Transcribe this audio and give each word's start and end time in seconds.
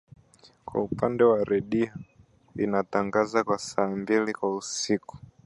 Kwa 0.65 0.83
upande 0.83 1.23
wa 1.23 1.43
redio 1.43 1.89
inatangaza 2.55 3.43
kwa 3.43 3.59
saa 3.59 3.87
mbili 3.87 4.33
kwa 4.33 4.61
siku 4.61 5.17